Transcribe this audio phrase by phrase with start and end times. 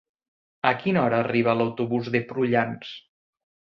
[0.69, 2.99] A quina hora arriba l'autobús de Prullans?